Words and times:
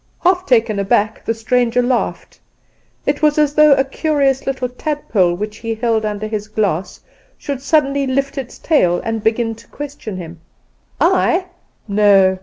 Half 0.21 0.47
taken 0.47 0.79
aback 0.79 1.23
the 1.23 1.33
stranger 1.35 1.83
laughed. 1.83 2.39
It 3.05 3.21
was 3.21 3.37
as 3.37 3.53
though 3.53 3.73
a 3.73 3.83
curious 3.83 4.47
little 4.47 4.67
tadpole 4.67 5.35
which 5.35 5.57
he 5.57 5.75
held 5.75 6.05
under 6.05 6.25
his 6.25 6.47
glass 6.47 7.01
should 7.37 7.61
suddenly 7.61 8.07
lift 8.07 8.35
its 8.35 8.57
tail 8.57 8.99
and 9.05 9.23
begin 9.23 9.53
to 9.53 9.67
question 9.67 10.17
him. 10.17 10.41
"I? 10.99 11.45
no." 11.87 12.39